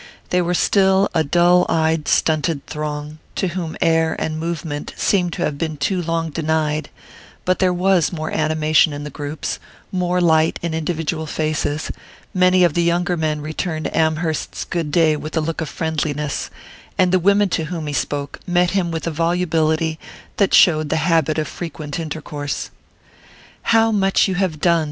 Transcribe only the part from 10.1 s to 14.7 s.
light in individual faces; many of the younger men returned Amherst's